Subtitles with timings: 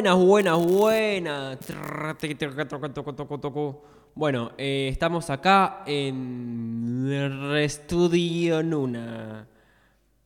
[0.00, 1.58] Buenas, buenas, buenas.
[4.14, 9.46] Bueno, eh, estamos acá en Estudio Nuna.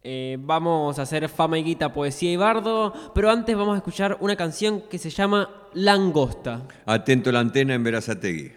[0.00, 4.16] Eh, vamos a hacer fama y guita, poesía y bardo, pero antes vamos a escuchar
[4.20, 6.68] una canción que se llama Langosta.
[6.86, 8.52] Atento la antena en Verazategui.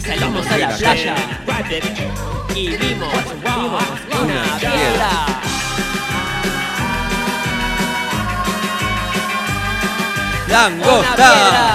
[0.00, 1.14] Y salimos a la playa
[2.54, 3.12] y vimos,
[3.44, 3.84] vimos
[4.22, 5.10] una piedra.
[10.48, 11.14] ¡Langosta!
[11.16, 11.66] piedra.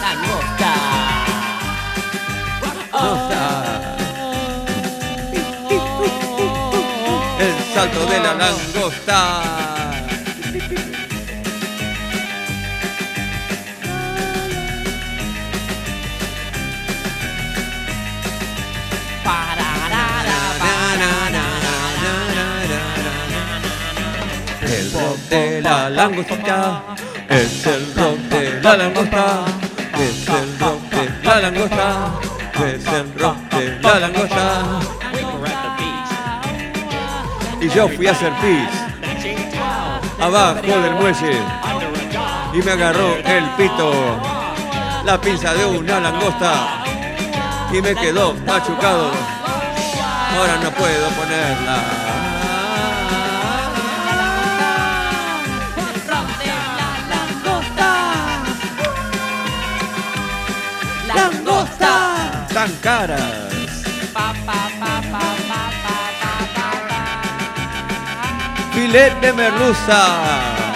[0.00, 0.72] Langosta.
[7.38, 9.12] El salto de la langosta.
[25.32, 26.82] De la langosta
[27.26, 29.44] es el rock de la langosta.
[29.98, 32.20] Es el rock de la langosta.
[32.66, 34.80] Es el rock de la langosta.
[37.62, 38.68] Y yo fui a hacer pis
[40.20, 41.38] abajo del muelle
[42.52, 43.90] y me agarró el pito,
[45.06, 46.84] la pinza de una langosta
[47.72, 49.10] y me quedó machucado.
[50.36, 52.01] Ahora no puedo ponerla.
[62.62, 63.42] Tan caras.
[69.20, 70.71] De merluza.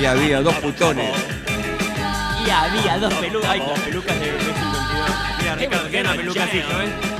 [0.00, 1.10] Y había dos putones.
[2.46, 3.50] Y había dos pelucas.
[3.50, 5.10] Ay, las pelucas de de 52.
[5.38, 7.18] Mira, Ricardo, que una peluca así, ¿no ves?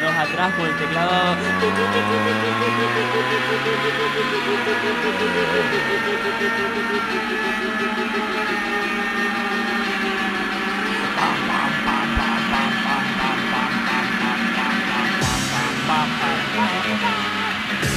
[0.00, 1.36] Dos atrás con el teclado.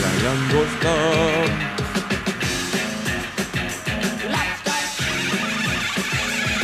[0.02, 0.94] La langosta.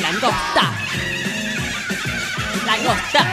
[0.02, 0.64] Langosta.
[2.66, 3.29] Langosta.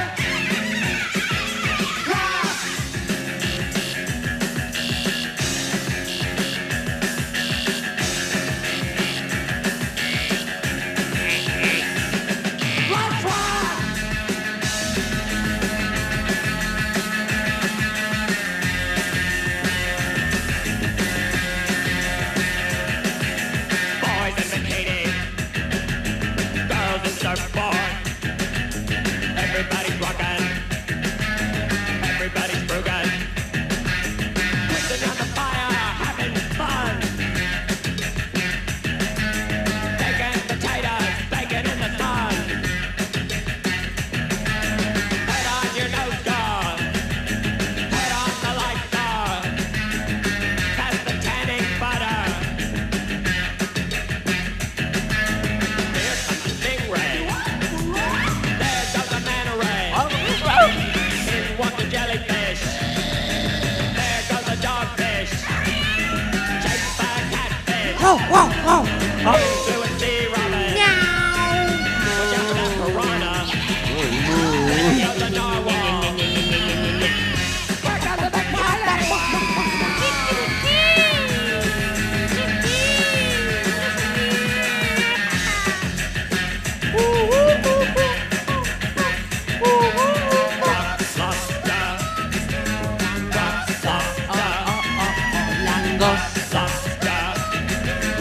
[95.97, 96.67] Langosta.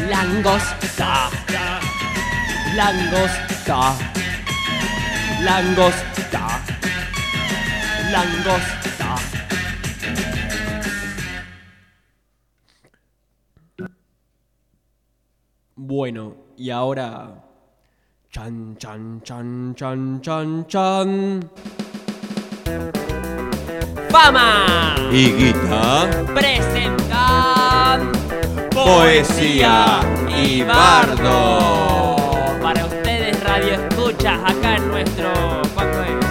[0.09, 1.09] Langosta.
[5.43, 6.61] Langosta.
[8.11, 9.15] Langosta.
[15.75, 17.43] Bueno, y ahora.
[18.31, 21.49] Chan, chan, chan, chan, chan, chan.
[24.15, 24.95] ¡Fama!
[25.11, 28.13] Y guita, Presentan.
[28.73, 32.15] Poesía y bardo.
[32.63, 35.33] Para ustedes, Radio Escuchas, acá en nuestro.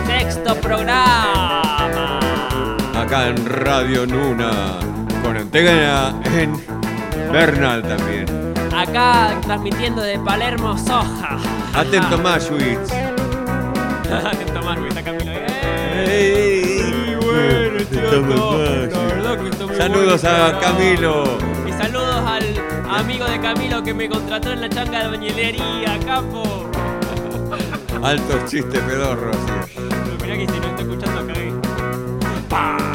[0.06, 2.20] Sexto programa.
[2.96, 4.78] acá en Radio Nuna,
[5.22, 6.56] con antena en
[7.30, 8.54] Bernal también.
[8.74, 11.36] Acá transmitiendo de Palermo, Soja.
[11.74, 12.90] Atento Mashwitz.
[14.24, 15.32] Atento más, Camilo.
[16.06, 16.73] Ey,
[19.76, 21.38] Saludos a Camilo.
[21.66, 22.44] Y saludos al
[22.88, 26.70] amigo de Camilo que me contrató en la changa de bañilería, capo.
[28.02, 29.36] Altos chistes pedorros.
[30.22, 32.93] Mirá que si no estoy escuchando cagué.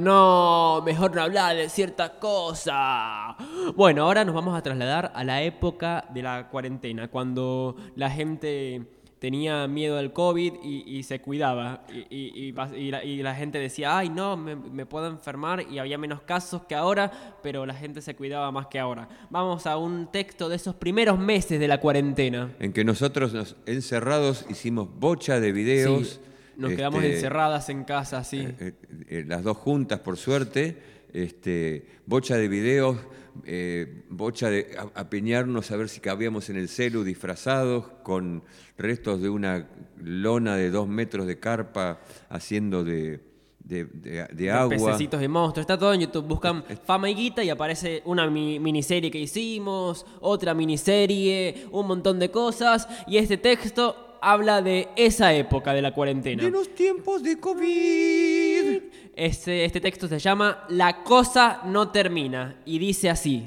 [0.00, 3.34] No, mejor no hablar de ciertas cosas.
[3.74, 8.82] Bueno, ahora nos vamos a trasladar a la época de la cuarentena, cuando la gente
[9.18, 11.84] tenía miedo al COVID y, y se cuidaba.
[11.90, 15.06] Y, y- y pas- y la, y la gente decía, ay, no, me, me puedo
[15.06, 17.10] enfermar y había menos casos que ahora,
[17.42, 19.08] pero la gente se cuidaba más que ahora.
[19.30, 22.52] Vamos a un texto de esos primeros meses de la cuarentena.
[22.60, 26.08] En que nosotros nos encerrados hicimos bocha de videos.
[26.08, 26.20] Sí,
[26.56, 28.46] nos quedamos este, encerradas en casa, sí.
[28.60, 28.72] eh,
[29.08, 30.76] eh, las dos juntas, por suerte,
[31.12, 32.96] este, bocha de videos,
[33.44, 38.42] eh, bocha de a- apiñarnos a ver si cabíamos en el celu disfrazados con
[38.78, 39.68] restos de una
[40.02, 42.00] lona de dos metros de carpa
[42.30, 43.20] haciendo de,
[43.60, 44.70] de- de- de De agua.
[44.70, 45.64] Pececitos de monstruos.
[45.64, 46.26] Está todo en YouTube.
[46.26, 52.18] Buscan Fama y Guita y aparece una mi- miniserie que hicimos, otra miniserie, un montón
[52.18, 52.88] de cosas.
[53.06, 56.42] Y este texto habla de esa época de la cuarentena.
[56.42, 58.82] De los tiempos de COVID.
[59.14, 63.46] Este, este texto se llama La cosa no termina y dice así.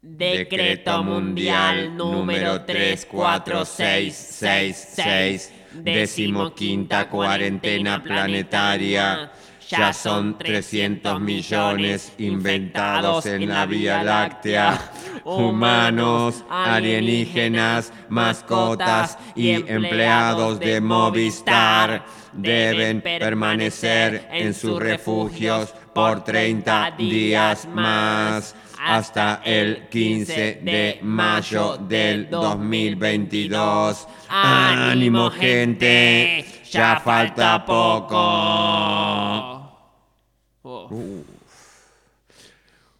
[0.00, 9.32] Decreto Mundial número 34666, decimoquinta cuarentena planetaria.
[9.68, 14.92] Ya son 300 millones inventados en la Vía Láctea.
[15.24, 27.66] Humanos, alienígenas, mascotas y empleados de Movistar deben permanecer en sus refugios por 30 días
[27.66, 34.06] más hasta el 15 de mayo del 2022.
[34.28, 36.44] ¡Ánimo, gente!
[36.70, 39.33] ¡Ya falta poco!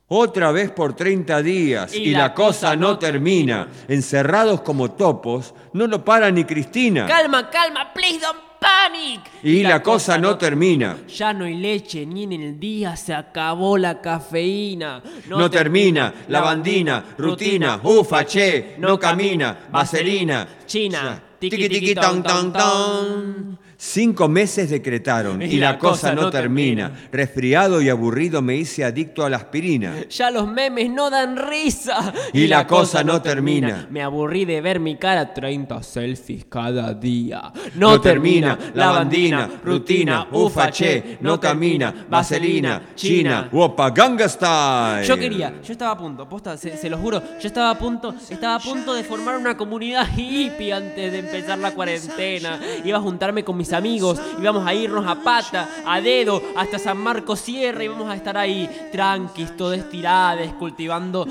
[0.07, 3.69] Otra vez por 30 días y, la, cosa, no termina.
[3.89, 7.07] Encerrados como topos, no lo para ni Cristina.
[7.07, 9.21] Calma, calma, please don't panic.
[9.43, 10.99] y la, cosa, no termina.
[11.09, 15.03] Ya no hay leche ni en el día, se acabó la cafeína.
[15.29, 20.47] No, termina, lavandina, rutina, ufa, che, no camina, vaselina.
[20.67, 23.59] China, tiqui tiqui, tiqui tiqui, ton ton, ton ton, ton.
[23.87, 26.91] Cinco meses decretaron y, la cosa no termina.
[27.13, 30.09] Resfriado y aburrido me hice adicto a la aspirina.
[30.09, 32.13] Ya los memes no dan risa.
[32.33, 33.87] Y la cosa no termina.
[33.91, 37.53] Me aburrí de ver mi cara 30 selfies cada día.
[37.75, 45.07] No, termina, lavandina, rutina, ufa, che, no camina, vaselina, china, opa, ganga style.
[45.07, 48.15] Yo quería, yo estaba a punto, posta, se, se lo juro, yo estaba a punto,
[48.31, 52.59] estaba a punto de formar una comunidad hippie antes de empezar la cuarentena.
[52.83, 56.99] Iba a juntarme con mis amigos, íbamos a irnos a pata, a dedo, hasta San
[56.99, 61.27] Marcos Sierra, íbamos a estar ahí tranquis, todo estirades, cultivando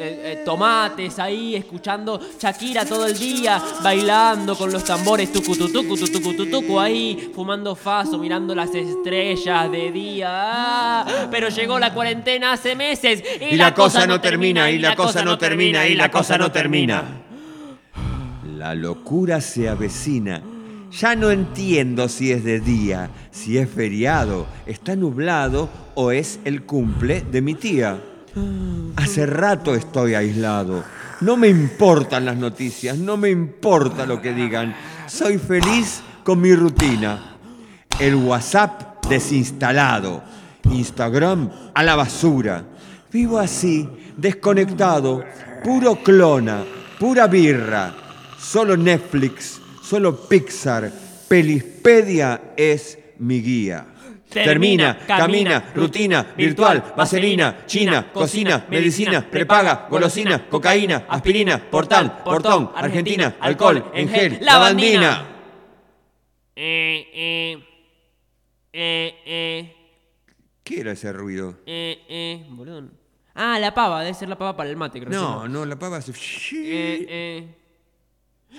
[0.00, 5.72] eh, eh, tomates ahí, escuchando Shakira todo el día, bailando con los tambores, tucu tu,
[5.72, 10.28] tucu tu, tucu tu, tucu ahí, fumando faso, mirando las estrellas de día.
[10.30, 14.94] Ah, pero llegó la cuarentena hace meses y, Y la cosa no termina, y la
[14.94, 17.02] cosa no termina, y la cosa no termina.
[18.56, 20.42] La locura se avecina.
[20.90, 26.62] Ya no entiendo si es de día, si es feriado, está nublado o es el
[26.62, 28.00] cumple de mi tía.
[28.96, 30.84] Hace rato estoy aislado.
[31.20, 34.74] No me importan las noticias, no me importa lo que digan.
[35.06, 37.36] Soy feliz con mi rutina.
[37.98, 40.22] El WhatsApp desinstalado.
[40.70, 42.64] Instagram a la basura.
[43.12, 45.24] Vivo así, desconectado,
[45.64, 46.62] puro clona,
[46.98, 47.94] pura birra.
[48.38, 50.92] Solo Netflix, solo Pixar,
[51.28, 53.86] Pelispedia es mi guía.
[54.28, 63.36] Termina, camina, rutina, virtual, vaselina, china, cocina, medicina, prepaga, golosina, cocaína, aspirina, portal, portón, Argentina,
[63.40, 65.26] alcohol, en gel, lavandina.
[66.54, 67.58] Eh, eh,
[68.70, 69.76] eh, eh,
[70.62, 71.60] ¿Qué era ese ruido?
[71.64, 72.90] eh, eh, boludo.
[73.34, 75.10] Ah, la pava, debe ser la pava para el mate, creo.
[75.18, 76.12] No, sí, no, la pava hace...
[76.12, 77.54] Eh, eh.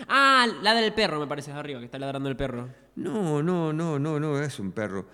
[0.07, 2.69] Ah, la del perro, me parece, arriba, que está ladrando el perro.
[2.95, 5.07] No, no, no, no, no, es un perro.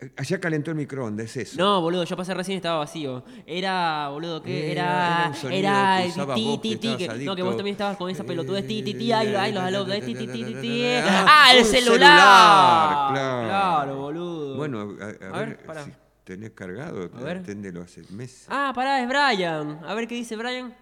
[0.00, 1.56] Eh, Allá calentó el microondas, es eso.
[1.58, 3.24] No, boludo, yo pasé recién y estaba vacío.
[3.46, 4.70] Era, boludo, ¿qué?
[4.70, 6.02] Era- Era.
[6.34, 8.66] ti, ti, ti, No, que vos también estabas con esa pelotudez.
[8.66, 10.84] Ti, ti, ti, Eh, ay, los alo, ti, ti, ti, ti, ti.
[11.02, 13.12] Ah, Ah, el celular.
[13.12, 13.46] claro.
[13.48, 14.56] Claro, boludo.
[14.56, 15.92] Bueno, a, ver, si
[16.24, 18.46] tenés cargado, aténdelo hace meses.
[18.48, 19.80] Ah, pará, es Brian.
[19.84, 20.74] A ver qué dice Brian.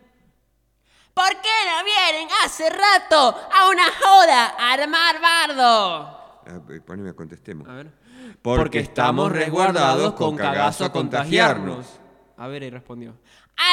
[1.15, 5.63] ¿Por qué no vienen hace rato a una joda a armar bardo?
[6.47, 7.69] Ah, eh, poneme a contestemos.
[7.69, 7.91] A ver.
[8.41, 11.87] Porque estamos resguardados con cagazo a contagiarnos.
[12.37, 13.17] A ver, ahí respondió.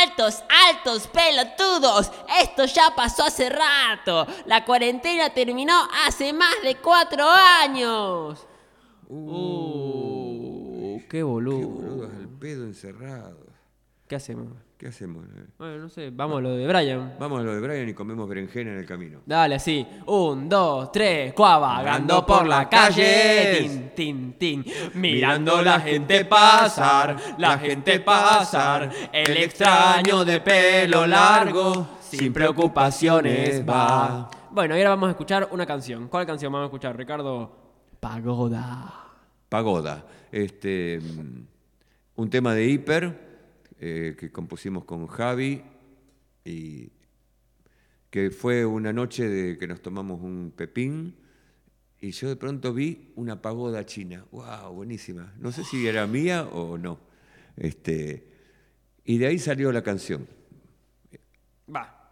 [0.02, 2.12] Altos, altos, pelotudos.
[2.42, 4.26] Esto ya pasó hace rato.
[4.46, 8.48] La cuarentena terminó hace más de cuatro años.
[9.08, 11.68] Uh, qué Qué boludo.
[11.68, 13.46] boludo, al pedo encerrado.
[14.08, 14.48] ¿Qué hacemos?
[14.84, 15.24] ¿Qué hacemos?
[15.58, 17.16] Bueno, no sé, vamos a lo de Brian.
[17.18, 19.22] Vamos a lo de Brian y comemos berenjena en el camino.
[19.26, 19.88] Dale, así.
[20.08, 23.60] Un, dos, tres, cuá, vagando por la calle.
[23.62, 24.66] Tin, tin, tin.
[24.96, 28.92] Mirando la gente pasar, la gente pasar.
[29.14, 34.30] El extraño de pelo largo, sin preocupaciones va.
[34.52, 36.10] Bueno, y ahora vamos a escuchar una canción.
[36.10, 37.56] ¿Cuál canción vamos a escuchar, Ricardo?
[38.02, 38.94] Pagoda.
[39.48, 40.06] Pagoda.
[40.30, 41.46] Este, mm,
[42.18, 43.33] un tema de hiper
[43.86, 45.62] eh, que compusimos con Javi
[46.46, 46.90] y
[48.10, 51.18] que fue una noche de que nos tomamos un pepín
[52.00, 54.26] y yo de pronto vi una pagoda china.
[54.32, 54.72] ¡Wow!
[54.74, 55.34] Buenísima.
[55.38, 56.98] No sé si era mía o no.
[57.58, 58.26] Este,
[59.04, 60.30] y de ahí salió la canción.
[61.68, 62.03] Va.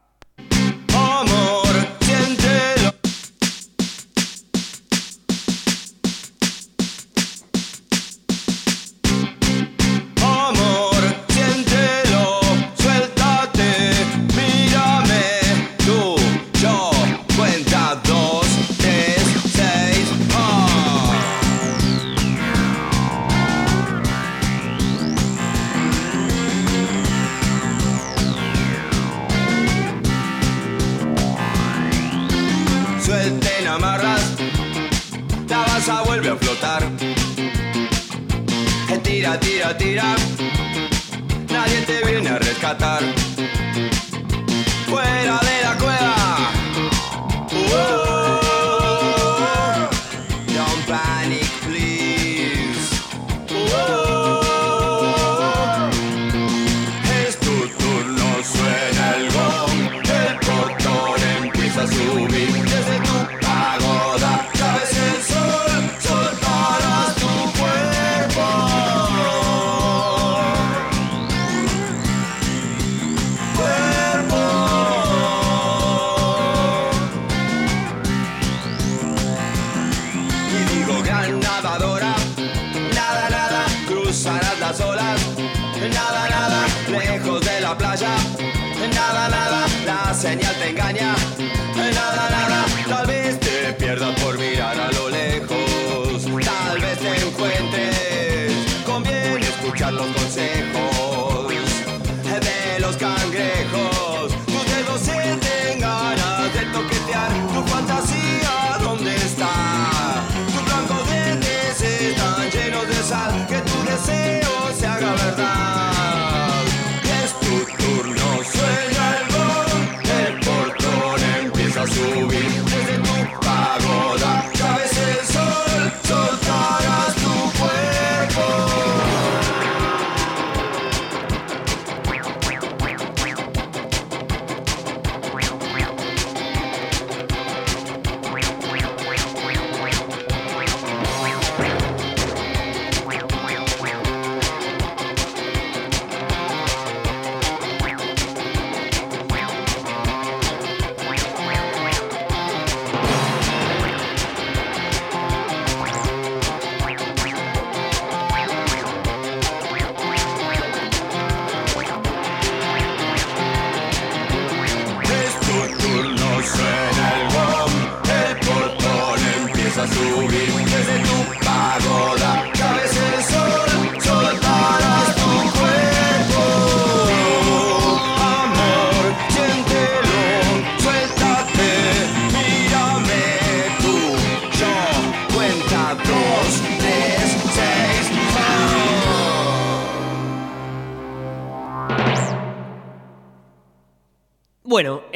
[169.88, 170.66] sorrir.
[170.66, 171.21] Dizer tudo.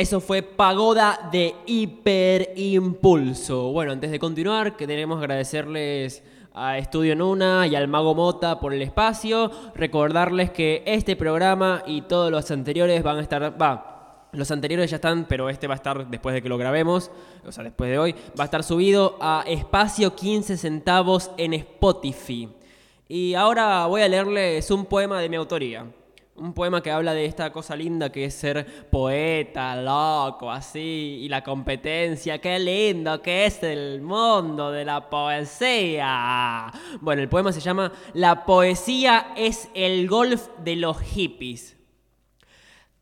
[0.05, 3.71] Eso fue Pagoda de Hiperimpulso.
[3.71, 6.21] Bueno, antes de continuar, queremos agradecerles
[6.53, 9.49] a Estudio Nuna y al Mago Mota por el espacio.
[9.73, 13.59] Recordarles que este programa y todos los anteriores van a estar.
[13.59, 17.09] Va, los anteriores ya están, pero este va a estar después de que lo grabemos,
[17.43, 18.13] o sea, después de hoy.
[18.39, 22.47] Va a estar subido a espacio 15 centavos en Spotify.
[23.07, 25.87] Y ahora voy a leerles un poema de mi autoría.
[26.37, 31.29] Un poema que habla de esta cosa linda que es ser poeta, loco, así, y
[31.29, 32.39] la competencia.
[32.39, 36.69] Qué lindo que es el mundo de la poesía.
[36.99, 41.74] Bueno, el poema se llama La poesía es el golf de los hippies.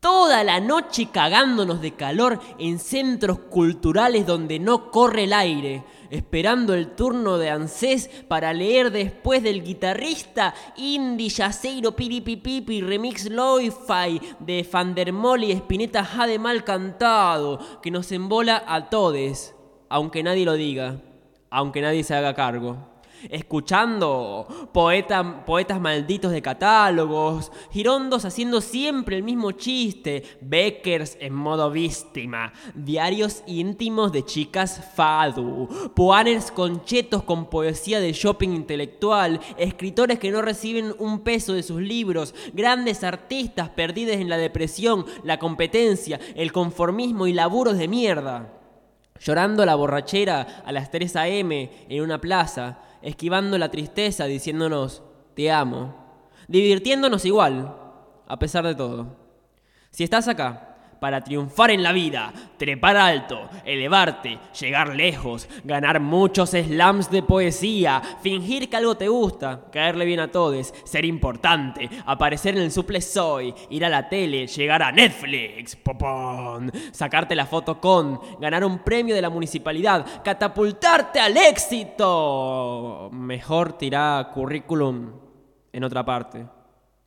[0.04, 6.74] Toda la noche cagándonos de calor en centros culturales donde no corre el aire, esperando
[6.74, 14.62] el turno de ANSES para leer después del guitarrista indie yaceiro piripipipi remix lo-fi de
[14.62, 19.54] Fandermol y Spinetta Jade mal cantado que nos embola a todes,
[19.88, 21.00] aunque nadie lo diga,
[21.48, 22.93] aunque nadie se haga cargo
[23.30, 31.70] escuchando poeta- poetas malditos de catálogos, girondos haciendo siempre el mismo chiste, Beckers en modo
[31.70, 40.18] víctima, diarios íntimos de chicas fadu, poaners con chetos con poesía de shopping intelectual, escritores
[40.18, 45.38] que no reciben un peso de sus libros, grandes artistas perdidos en la depresión, la
[45.38, 48.63] competencia, el conformismo y laburos de mierda.
[49.20, 51.70] Llorando la borrachera a las 3 a.m.
[51.88, 55.02] en una plaza, esquivando la tristeza diciéndonos,
[55.34, 55.94] te amo,
[56.48, 57.74] divirtiéndonos igual,
[58.26, 59.16] a pesar de todo.
[59.90, 60.73] Si estás acá
[61.04, 68.00] para triunfar en la vida, trepar alto, elevarte, llegar lejos, ganar muchos slams de poesía,
[68.22, 73.02] fingir que algo te gusta, caerle bien a todos, ser importante, aparecer en el suple
[73.02, 78.78] soy, ir a la tele, llegar a Netflix, popón, sacarte la foto con, ganar un
[78.78, 83.10] premio de la municipalidad, catapultarte al éxito.
[83.12, 85.12] Mejor tirá currículum
[85.70, 86.46] en otra parte.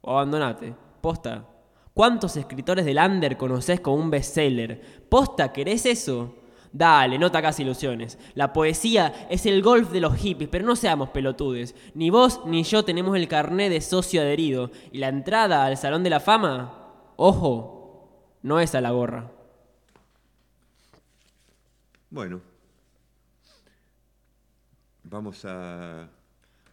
[0.02, 0.76] O abandonate.
[1.02, 1.57] Posta.
[1.98, 4.80] ¿Cuántos escritores del under conoces con un bestseller?
[5.10, 6.36] ¿Posta querés eso?
[6.72, 8.20] Dale, no te hagas ilusiones.
[8.36, 11.74] La poesía es el golf de los hippies, pero no seamos pelotudes.
[11.96, 14.70] Ni vos ni yo tenemos el carné de socio adherido.
[14.92, 19.32] Y la entrada al Salón de la Fama, ojo, no es a la gorra.
[22.12, 22.42] Bueno.
[25.02, 26.12] Vamos a...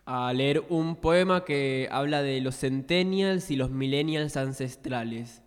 [0.06, 5.42] A leer un poema que habla de los centennials y los millennials ancestrales.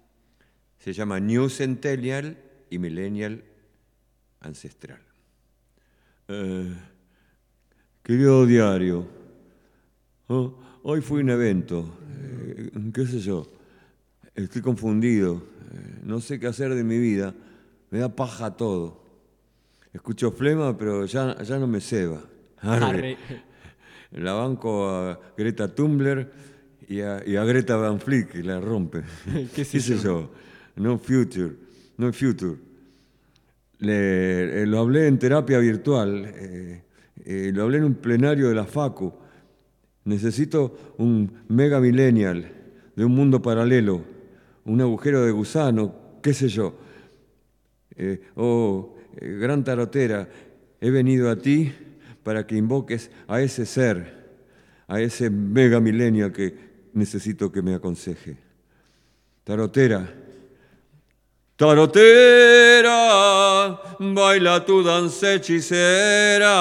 [0.80, 2.38] Se llama New Centennial
[2.70, 3.44] y Millennial
[4.40, 5.00] Ancestral.
[6.28, 6.74] Eh,
[8.04, 9.08] querido diario,
[10.28, 11.86] oh, hoy fue un evento,
[12.20, 13.48] eh, qué sé yo,
[14.36, 15.36] estoy confundido,
[15.72, 17.34] eh, no sé qué hacer de mi vida,
[17.90, 19.04] me da paja todo.
[19.94, 22.22] Escucho flema, pero ya, ya no me ceba.
[22.58, 22.86] Arre.
[22.86, 23.18] Arre.
[24.12, 26.30] La banco a Greta Thunberg
[26.88, 29.02] y a, y a Greta Van Fleet, que la rompe.
[29.56, 30.30] ¿Qué sé yo?
[30.78, 31.52] No future,
[31.98, 32.56] no future.
[33.80, 36.82] Le- eh, lo hablé en terapia virtual, eh,
[37.26, 39.14] eh, lo hablé en un plenario de la FACU.
[40.06, 42.50] Necesito un mega millennial
[42.96, 44.02] de un mundo paralelo,
[44.66, 45.94] un agujero de gusano,
[46.24, 46.76] qué sé yo.
[48.36, 50.30] Oh, gran tarotera,
[50.80, 51.72] he venido a ti
[52.28, 54.28] para que invoques a ese ser,
[54.86, 56.54] a ese mega millennial que
[56.92, 58.36] necesito que me aconseje.
[59.46, 60.14] Tarotera,
[61.56, 63.00] tarotera,
[63.98, 66.52] baila tu danza hechicera.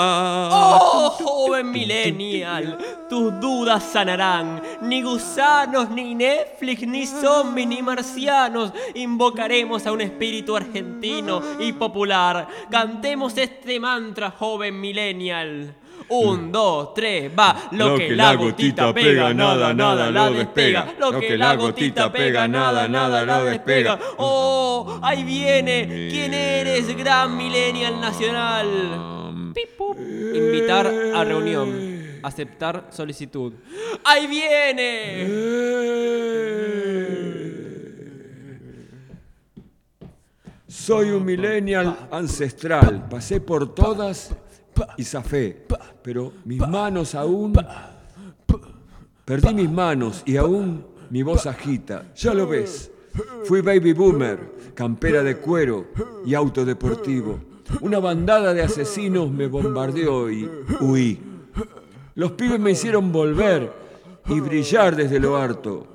[0.52, 2.78] ¡Oh, joven millennial!
[3.08, 4.60] Tus dudas sanarán.
[4.82, 8.72] Ni gusanos, ni Netflix, ni zombies, ni marcianos.
[8.94, 12.48] Invocaremos a un espíritu argentino y popular.
[12.70, 15.74] Cantemos este mantra, joven millennial.
[16.08, 17.68] Un, dos, tres, va.
[17.72, 20.94] Lo, que la gotita pega, nada, nada la despega.
[20.98, 23.98] Lo que la gotita pega, nada, nada la despega.
[24.18, 26.08] Oh, ahí viene.
[26.10, 29.52] ¿Quién eres, gran millennial nacional?
[29.76, 29.98] Pup.
[29.98, 31.95] Invitar a reunión.
[32.26, 33.52] Aceptar solicitud.
[34.02, 35.26] ¡Ahí viene!
[40.66, 43.08] Soy un millennial ancestral.
[43.08, 44.34] Pasé por todas
[44.96, 45.66] y zafé.
[46.02, 47.54] Pero mis manos aún.
[49.24, 52.12] Perdí mis manos y aún mi voz agita.
[52.16, 52.90] Ya lo ves.
[53.44, 55.92] Fui baby boomer, campera de cuero
[56.26, 57.38] y auto deportivo.
[57.82, 61.35] Una bandada de asesinos me bombardeó y huí.
[62.16, 63.70] Los pibes me hicieron volver
[64.28, 65.86] y brillar desde lo harto.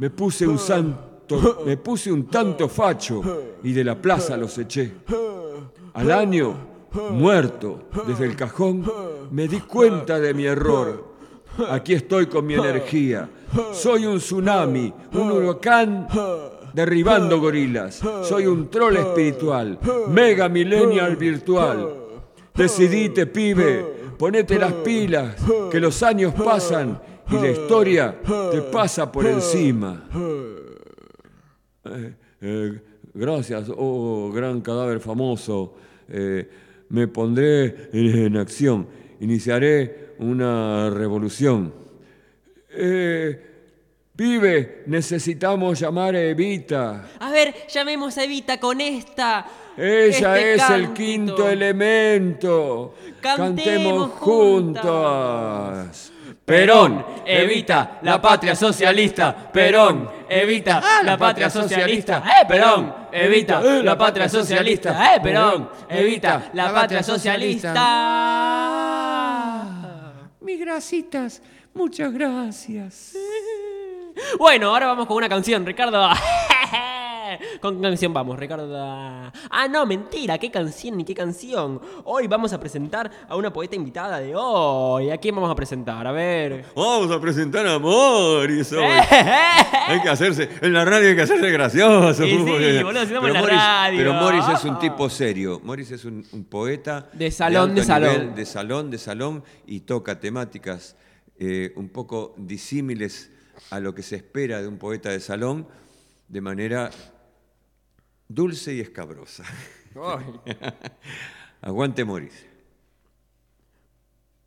[0.00, 3.22] Me puse un, san- tanto, me puse un tanto facho
[3.62, 4.92] y de la plaza los eché.
[5.92, 6.54] Al año,
[7.10, 8.84] muerto, desde el cajón,
[9.30, 11.12] me di cuenta de mi error.
[11.70, 13.28] Aquí estoy con mi energía.
[13.72, 16.08] Soy un tsunami, un huracán
[16.72, 18.00] derribando gorilas.
[18.22, 19.78] Soy un troll espiritual,
[20.08, 22.00] mega millennial virtual.
[22.54, 23.84] Decidite, pibe,
[24.18, 25.36] ponete las pilas,
[25.70, 27.00] que los años pasan
[27.30, 30.08] y la historia te pasa por encima.
[31.84, 32.80] Eh, eh,
[33.12, 35.74] gracias, oh gran cadáver famoso.
[36.08, 36.48] Eh,
[36.88, 38.86] me pondré en, acción.
[39.20, 41.72] Iniciaré una revolución.
[44.16, 47.06] Pibe, necesitamos llamar a Evita.
[47.18, 49.46] A ver, llamemos a Evita con esta.
[49.76, 52.94] Ella este es el quinto elemento.
[53.20, 56.12] Cantemos juntas.
[56.44, 59.50] Perón, evita la patria socialista.
[59.50, 62.22] Perón, evita la patria socialista.
[62.22, 62.94] ¡Eh, Perón!
[63.10, 65.14] Evita la patria socialista.
[65.14, 65.70] ¡Eh, Perón!
[65.88, 67.72] Evita la patria socialista.
[70.40, 71.40] Mis grasitas,
[71.72, 73.16] muchas gracias.
[74.38, 76.08] Bueno, ahora vamos con una canción, Ricardo.
[77.60, 78.70] Con qué canción vamos, Ricardo.
[78.76, 81.80] Ah, no, mentira, qué canción ni qué canción.
[82.04, 85.10] Hoy vamos a presentar a una poeta invitada de hoy.
[85.10, 86.06] ¿A quién vamos a presentar?
[86.06, 86.66] A ver.
[86.76, 88.84] Vamos a presentar a Morris hoy.
[88.84, 92.24] Hay que hacerse, en la radio hay que hacerse gracioso.
[92.24, 92.36] Y sí,
[92.82, 93.98] boludo, si estamos en la Morris, radio.
[93.98, 95.60] pero Morris es un tipo serio.
[95.64, 97.08] Morris es un, un poeta.
[97.12, 98.12] De salón, de salón.
[98.12, 100.96] nivel, de salón, de salón, y toca temáticas
[101.38, 103.32] eh, un poco disímiles
[103.70, 105.66] a lo que se espera de un poeta de salón,
[106.28, 106.90] de manera
[108.28, 109.44] dulce y escabrosa.
[111.60, 112.46] Aguante Morris.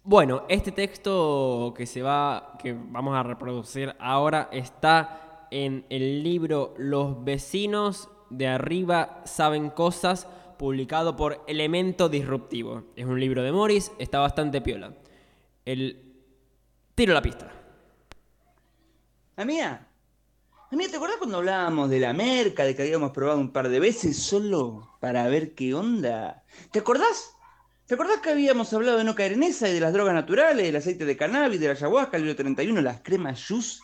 [0.03, 6.73] Bueno, este texto que se va, que vamos a reproducir ahora está en el libro
[6.77, 12.83] Los vecinos de arriba saben cosas, publicado por Elemento Disruptivo.
[12.95, 14.93] Es un libro de Morris, está bastante piola.
[15.65, 16.15] El
[16.95, 17.56] tiro la pista.
[19.39, 19.87] Amiga,
[20.71, 23.79] amiga, ¿te acordás cuando hablábamos de la merca, de que habíamos probado un par de
[23.79, 26.43] veces solo para ver qué onda?
[26.71, 27.35] ¿Te acordás?
[27.85, 30.65] ¿Te acordás que habíamos hablado de no caer en esa y de las drogas naturales,
[30.65, 33.79] del aceite de cannabis, de la ayahuasca, el libro 31, las cremas jus?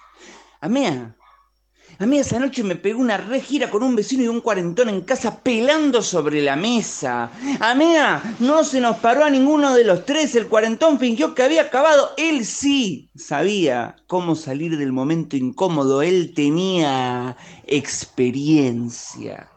[2.00, 4.90] Amiga, amiga, esa noche me pegó una re gira con un vecino y un cuarentón
[4.90, 7.30] en casa pelando sobre la mesa.
[7.60, 10.36] Amiga, no se nos paró a ninguno de los tres.
[10.36, 12.12] El cuarentón fingió que había acabado.
[12.18, 16.02] Él sí sabía cómo salir del momento incómodo.
[16.02, 19.50] Él tenía experiencia.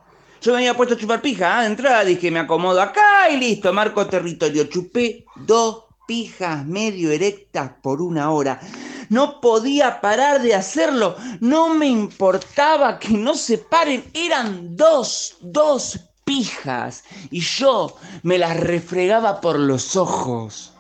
[0.42, 1.62] Yo me había puesto a chupar pija, ¿ah?
[1.62, 4.64] de entrada dije, me acomodo acá y listo, marco territorio.
[4.64, 8.61] Chupé dos pijas medio erectas por una hora.
[9.09, 11.16] No podía parar de hacerlo.
[11.40, 14.05] No me importaba que no se paren.
[14.14, 17.05] Eran dos, dos pijas.
[17.31, 20.75] Y yo me las refregaba por los ojos.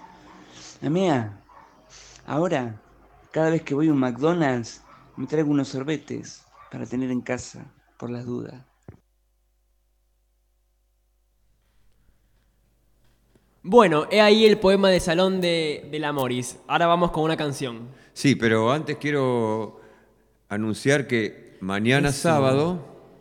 [0.82, 1.40] Amiga,
[2.26, 2.80] ahora,
[3.30, 4.82] cada vez que voy a un McDonald's,
[5.16, 7.64] me traigo unos sorbetes para tener en casa,
[7.98, 8.62] por las dudas.
[13.62, 16.58] Bueno, he ahí el poema de salón de, de la Morris.
[16.68, 17.88] Ahora vamos con una canción.
[18.16, 19.78] Sí, pero antes quiero
[20.48, 23.12] anunciar que mañana sábado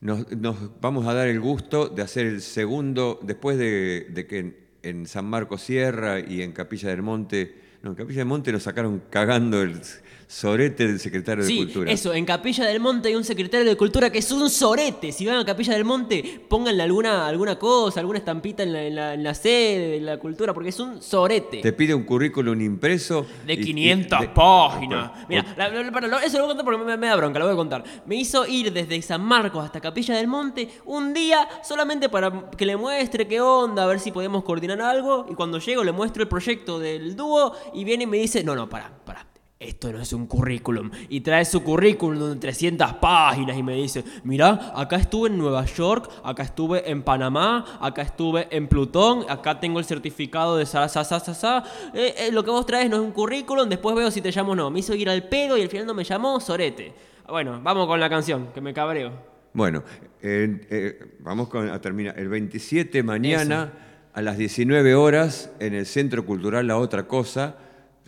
[0.00, 4.38] nos, nos vamos a dar el gusto de hacer el segundo, después de, de que
[4.38, 8.52] en, en San Marcos Sierra y en Capilla del Monte, no, en Capilla del Monte
[8.52, 9.80] nos sacaron cagando el
[10.28, 11.92] sorete del secretario de Sí, Cultura.
[11.92, 15.12] eso, en Capilla del Monte hay un secretario de Cultura que es un sorete.
[15.12, 18.94] Si van a Capilla del Monte, pónganle alguna, alguna cosa, alguna estampita en la, en
[18.96, 21.58] la- en la sede de la cultura, porque es un sorete.
[21.62, 23.24] Te pide un currículum impreso.
[23.46, 25.12] De y- y- 500 de- páginas.
[25.28, 27.38] Mira, la- la- para, lo- eso lo voy a contar porque me, me da bronca,
[27.38, 27.84] lo voy a contar.
[28.06, 32.66] Me hizo ir desde San Marcos hasta Capilla del Monte un día solamente para que
[32.66, 35.24] le muestre qué onda, a ver si podemos coordinar algo.
[35.30, 38.56] Y cuando llego le muestro el proyecto del dúo y viene y me dice, no,
[38.56, 39.24] no, pará, pará.
[39.58, 40.90] Esto no es un currículum.
[41.08, 45.64] Y trae su currículum de 300 páginas y me dice, mirá, acá estuve en Nueva
[45.64, 50.88] York, acá estuve en Panamá, acá estuve en Plutón, acá tengo el certificado de sa,
[50.90, 51.64] sa, sa, sa, sa.
[51.94, 54.52] Eh, eh, lo que vos traes no es un currículum, después veo si te llamo
[54.52, 54.70] o no.
[54.70, 56.92] Me hizo ir al pedo y al final no me llamó, sorete.
[57.26, 59.12] Bueno, vamos con la canción, que me cabreo.
[59.54, 59.82] Bueno,
[60.20, 62.18] eh, eh, vamos con- a terminar.
[62.18, 63.72] El 27 mañana
[64.12, 67.56] a las 19 horas en el Centro Cultural La Otra Cosa,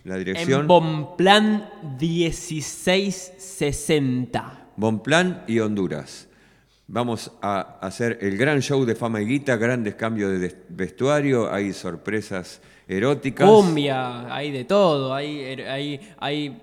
[0.03, 4.67] la dirección En Bonplan 1660.
[4.75, 6.27] Bonplan y Honduras.
[6.87, 11.73] Vamos a hacer el gran show de fama y guita, grandes cambios de vestuario, hay
[11.73, 13.47] sorpresas eróticas.
[13.47, 16.59] Cumbia, hay de todo, hay, er, hay, hay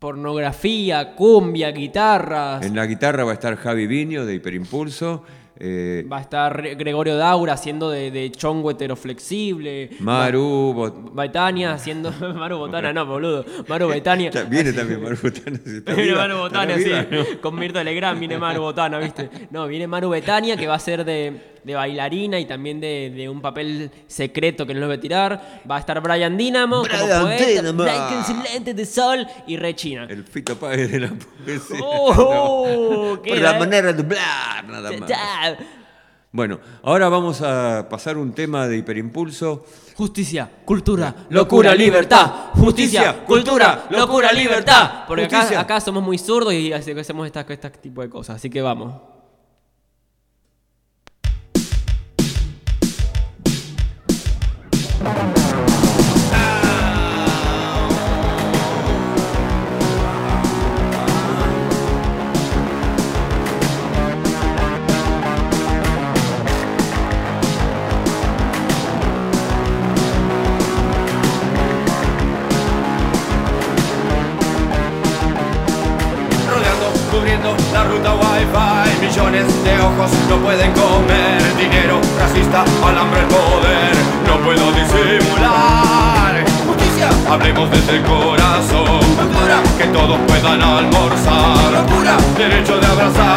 [0.00, 2.66] pornografía, cumbia, guitarras.
[2.66, 5.22] En la guitarra va a estar Javi Viño de Hiperimpulso.
[5.64, 9.90] Eh, Va a estar Re- Gregorio Daura haciendo de, de chongo heteroflexible.
[10.00, 11.14] Maru, Bot-
[11.74, 12.10] haciendo.
[12.34, 13.44] Maru Botana, no, boludo.
[13.68, 14.30] Maru Baitania.
[14.30, 15.58] Ya Viene también Maru Botana.
[15.64, 16.90] si Viene viva, Maru Botana, sí.
[17.40, 19.30] Con Mirta Legrand viene Maru Botana, ¿viste?
[19.50, 23.28] No, viene Maru Betania, que va a ser de, de bailarina y también de, de
[23.28, 25.62] un papel secreto que no lo voy a tirar.
[25.70, 27.46] Va a estar Brian Dinamo como Brian poeta.
[27.46, 27.82] Dinamo.
[27.82, 30.06] Blanco lente de sol y Rechina.
[30.08, 31.78] El Fito Páez de la poesía.
[31.82, 33.18] ¡Oh!
[33.22, 33.60] ¿qué Por era, la eh?
[33.60, 35.08] manera de hablar, nada más.
[35.08, 35.56] Ya.
[36.34, 39.66] Bueno, ahora vamos a pasar un tema de hiperimpulso.
[39.94, 42.32] Justicia, cultura, locura, libertad.
[42.54, 45.04] Justicia, cultura, locura, libertad.
[45.06, 48.36] Porque acá, acá somos muy zurdos y hace- hacemos este esta, esta tipo de cosas.
[48.36, 48.94] Así que vamos.
[77.72, 79.00] La ruta wifi.
[79.00, 81.56] Millones de ojos no pueden comer.
[81.56, 84.11] Dinero, racista, alambre, poder
[84.44, 86.44] puedo disimular.
[86.66, 89.00] Justicia, hablemos desde el corazón.
[89.16, 91.72] Cultura, que todos puedan almorzar.
[91.72, 93.31] Locura, derecho de abrazar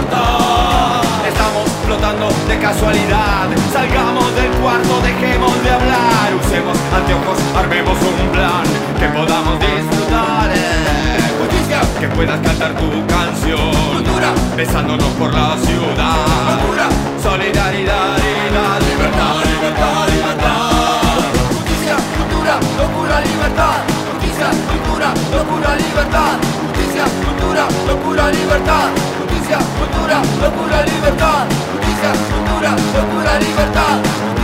[0.00, 3.48] libertad, libertad Estamos flotando de casualidad.
[3.72, 6.34] Salgamos del cuarto, dejemos de hablar.
[6.40, 8.64] Usemos anteojos, armemos un plan.
[8.98, 11.18] Que podamos disfrutar eh.
[11.38, 13.70] Justicia, que puedas cantar tu canción.
[13.92, 16.60] Cultura, besándonos por la ciudad.
[16.60, 16.88] Cultura,
[17.22, 20.70] solidaridad y la libertad, libertad, libertad.
[21.52, 23.76] Justicia, cultura, locura, libertad.
[24.12, 26.32] Justicia, cultura, locura, libertad.
[26.64, 29.10] Justicia, cultura, locura, libertad
[29.50, 31.46] Justicia, cultura, locura, libertad.
[31.72, 34.39] Justicia, cultura, locura, libertad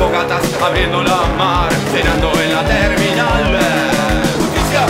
[0.00, 3.44] fogatas abriendo la mar cenando en la terminal.
[4.40, 4.82] Justicia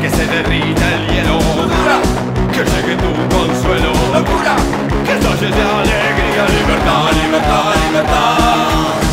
[0.00, 1.36] que se derrita el hielo.
[1.60, 1.96] Locura
[2.54, 3.90] que llegue tu consuelo.
[4.18, 4.54] Locura
[5.04, 6.42] que estalles de alegría.
[6.58, 8.36] Libertad libertad libertad.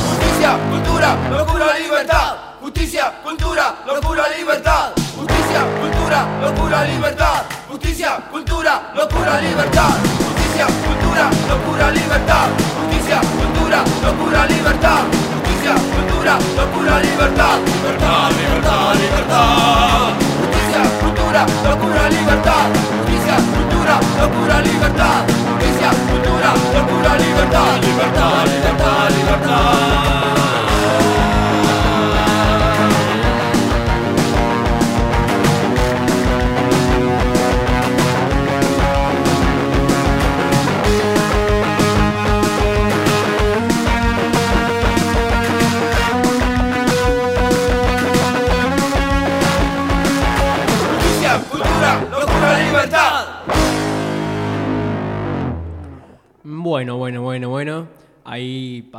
[0.10, 2.30] Justicia cultura locura libertad.
[2.62, 4.92] Justicia cultura locura libertad.
[5.18, 7.42] Justicia cultura locura libertad.
[7.70, 9.94] Justicia cultura locura libertad.
[10.28, 11.69] Justicia cultura locura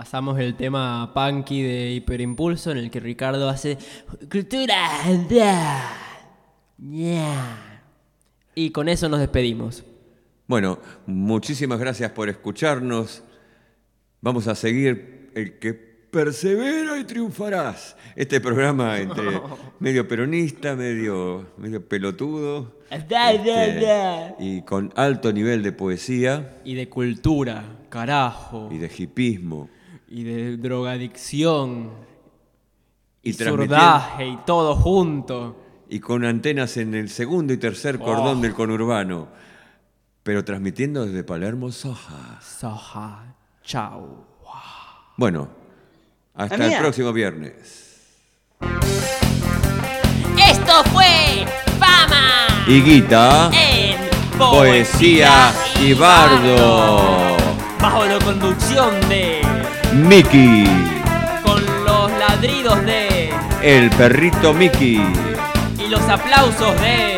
[0.00, 3.76] pasamos el tema punky de Hiperimpulso en el que Ricardo hace
[4.32, 4.88] cultura.
[5.28, 5.92] da,
[6.78, 7.82] ya".
[8.54, 9.84] Y con eso nos despedimos.
[10.46, 13.22] Bueno, muchísimas gracias por escucharnos.
[14.22, 17.94] Vamos a seguir el que persevera y triunfarás.
[18.16, 19.38] Este programa entre
[19.80, 22.80] medio peronista, medio, medio pelotudo.
[22.90, 23.14] Este,
[24.38, 28.70] y con alto nivel de poesía Y de cultura, carajo.
[28.72, 29.68] y de hipismo.
[30.10, 31.90] Y de drogadicción.
[33.22, 35.56] Y, Y, y todo junto.
[35.88, 38.40] y con antenas en el segundo y tercer cordón Oh.
[38.40, 39.28] del conurbano.
[40.22, 42.38] pero transmitiendo desde Palermo, Soja.
[42.42, 43.34] Soja.
[43.64, 44.24] Chau.
[45.16, 45.48] Bueno,
[46.34, 48.00] hasta el próximo viernes.
[50.38, 51.44] Esto fue
[51.78, 53.96] Fama Y Guita, en
[54.38, 57.36] poesía y bardo.
[57.80, 59.40] Bajo la conducción de.
[59.92, 60.64] Mickey,
[61.42, 63.30] Con los ladridos de.
[63.62, 65.00] el perrito Mickey,
[65.78, 67.16] Y los aplausos de.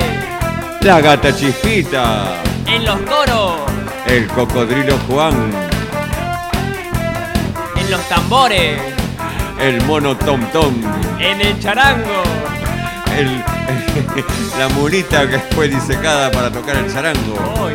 [0.81, 2.35] la gata Chispita,
[2.67, 3.53] En los coros.
[4.07, 5.35] el cocodrilo Juan,
[7.77, 8.79] En los tambores.
[9.61, 10.75] el mono Tom Tom,
[11.21, 12.23] En el charango.
[13.19, 13.29] el,
[14.59, 17.35] la mulita que fue disecada para tocar el charango.
[17.61, 17.75] Hoy.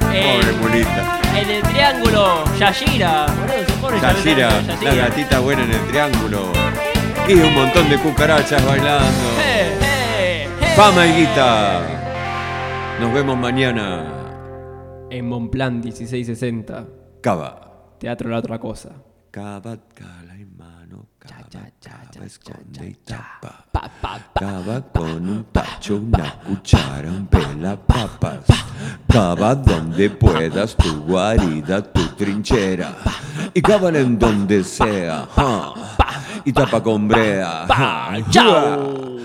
[0.00, 1.15] Pobre mulita.
[1.40, 2.44] En el triángulo.
[2.58, 3.26] Yashira.
[3.26, 4.94] Boludo, se pone Yashira, Yashira.
[4.94, 6.52] la gatita buena en el triángulo.
[7.28, 9.28] Y un montón de cucarachas bailando.
[9.40, 10.74] Eh, eh, eh.
[10.76, 11.80] Fama y guita.
[13.00, 14.12] Nos vemos mañana.
[15.10, 16.86] En Monplan 1660.
[17.20, 17.94] Cava.
[17.98, 18.90] Teatro la otra cosa.
[19.30, 21.08] Cava, cala y mano.
[21.18, 21.35] Cava, cava,
[22.24, 23.64] esconde y tapa.
[23.70, 24.40] Pa, pa, pa.
[24.40, 28.40] Cava con un tacho, una cuchara, un pela papas.
[29.08, 32.94] Cava donde puedas, tu guarida, tu trinchera.
[33.54, 35.28] Y cávala en donde sea.
[36.44, 37.66] Y tapa con brea.
[38.30, 39.15] Chao.